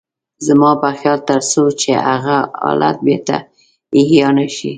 زما 0.47 0.71
په 0.81 0.89
خيال 0.99 1.19
تر 1.29 1.41
څو 1.51 1.63
چې 1.81 1.89
هغه 2.07 2.37
حالت 2.63 2.97
بېرته 3.07 3.35
احيا 3.99 4.27
نه 4.37 4.45
شي. 4.55 4.69